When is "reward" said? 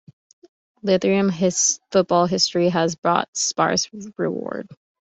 4.17-4.67